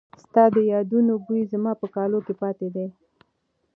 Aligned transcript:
ستا 0.23 0.43
د 0.55 0.57
یادونو 0.71 1.13
بوی 1.25 1.41
زما 1.53 1.71
په 1.81 1.87
کالو 1.95 2.19
کې 2.25 2.33
پاتې 2.41 2.67
دی. 2.75 2.87